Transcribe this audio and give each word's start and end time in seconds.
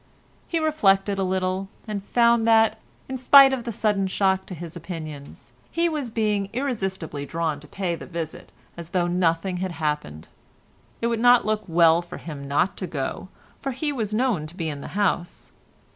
He 0.47 0.57
reflected 0.57 1.19
a 1.19 1.23
little, 1.23 1.69
and 1.87 2.03
found 2.03 2.47
that, 2.47 2.79
in 3.07 3.17
spite 3.17 3.53
of 3.53 3.65
the 3.65 3.71
sudden 3.71 4.07
shock 4.07 4.47
to 4.47 4.55
his 4.55 4.75
opinions, 4.75 5.51
he 5.69 5.87
was 5.87 6.09
being 6.09 6.49
irresistibly 6.53 7.23
drawn 7.23 7.59
to 7.59 7.67
pay 7.67 7.93
the 7.93 8.07
visit 8.07 8.51
as 8.75 8.89
though 8.97 9.05
nothing 9.05 9.57
had 9.57 9.73
happened. 9.73 10.29
It 11.01 11.05
would 11.05 11.19
not 11.19 11.45
look 11.45 11.63
well 11.67 12.01
for 12.01 12.17
him 12.17 12.47
not 12.47 12.77
to 12.77 12.87
go, 12.87 13.27
for 13.59 13.73
he 13.73 13.91
was 13.91 14.11
known 14.11 14.47
to 14.47 14.57
be 14.57 14.69
in 14.69 14.81
the 14.81 14.87
house. 14.97 15.51